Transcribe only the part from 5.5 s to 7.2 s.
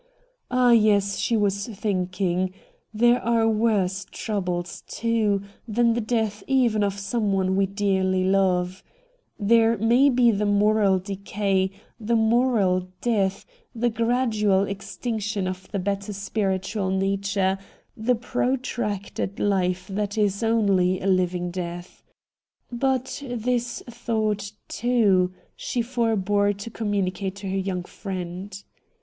than the death even of